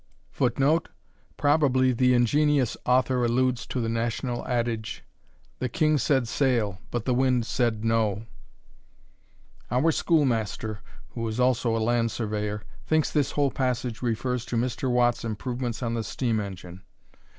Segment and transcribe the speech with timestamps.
[0.31, 0.89] [Footnote:
[1.37, 5.03] Probably the ingenious author alludes to the national adage:
[5.59, 8.25] The king said sail, But the wind said no.
[9.69, 10.79] Our schoolmaster
[11.09, 14.89] (who is also a land surveyor) thinks this whole passage refers to Mr.
[14.89, 16.81] Watt's improvements on the steam engine.